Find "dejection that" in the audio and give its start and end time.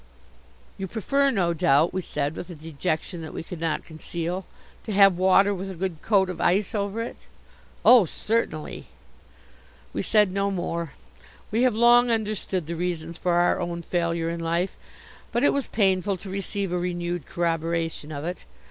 2.55-3.35